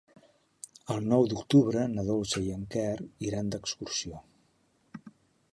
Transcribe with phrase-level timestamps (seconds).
[0.93, 2.97] El nou d'octubre na Dolça i en Quer
[3.29, 4.27] iran d'excursió.